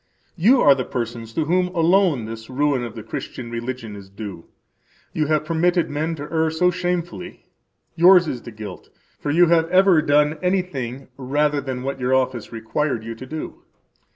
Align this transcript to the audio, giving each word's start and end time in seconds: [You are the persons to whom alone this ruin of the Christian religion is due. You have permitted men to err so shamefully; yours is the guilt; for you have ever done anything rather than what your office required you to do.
[You 0.35 0.61
are 0.61 0.73
the 0.73 0.83
persons 0.83 1.31
to 1.33 1.45
whom 1.45 1.67
alone 1.75 2.25
this 2.25 2.49
ruin 2.49 2.83
of 2.83 2.95
the 2.95 3.03
Christian 3.03 3.51
religion 3.51 3.95
is 3.95 4.09
due. 4.09 4.45
You 5.13 5.27
have 5.27 5.45
permitted 5.45 5.91
men 5.91 6.15
to 6.15 6.23
err 6.23 6.49
so 6.49 6.71
shamefully; 6.71 7.45
yours 7.95 8.27
is 8.27 8.41
the 8.41 8.49
guilt; 8.49 8.89
for 9.19 9.29
you 9.29 9.45
have 9.49 9.69
ever 9.69 10.01
done 10.01 10.39
anything 10.41 11.09
rather 11.17 11.61
than 11.61 11.83
what 11.83 11.99
your 11.99 12.15
office 12.15 12.51
required 12.51 13.03
you 13.03 13.13
to 13.13 13.27
do. 13.27 13.61